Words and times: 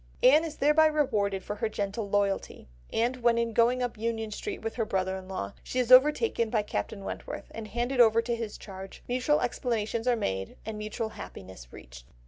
Anne 0.23 0.43
is 0.43 0.55
thereby 0.55 0.87
rewarded 0.87 1.43
for 1.43 1.57
her 1.57 1.69
gentle 1.69 2.09
loyalty, 2.09 2.67
and 2.91 3.17
when 3.17 3.37
in 3.37 3.53
going 3.53 3.83
up 3.83 3.99
Union 3.99 4.31
Street 4.31 4.63
with 4.63 4.73
her 4.73 4.83
brother 4.83 5.15
in 5.15 5.27
law 5.27 5.53
she 5.63 5.77
is 5.77 5.91
overtaken 5.91 6.49
by 6.49 6.63
Captain 6.63 7.03
Wentworth, 7.03 7.51
and 7.51 7.67
handed 7.67 7.99
over 7.99 8.19
to 8.19 8.35
his 8.35 8.57
charge, 8.57 9.03
mutual 9.07 9.41
explanations 9.41 10.07
are 10.07 10.15
made 10.15 10.57
and 10.65 10.79
mutual 10.79 11.09
happiness 11.09 11.71
reached. 11.71 12.07